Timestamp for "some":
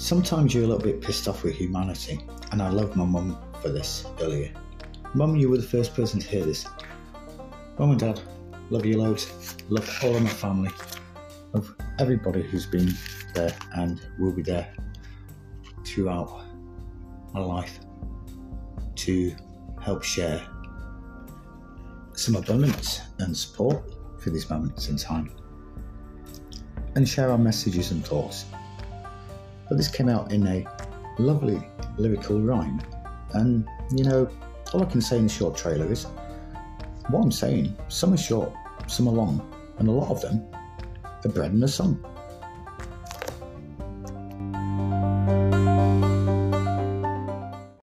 22.14-22.36, 37.88-38.12, 38.88-39.06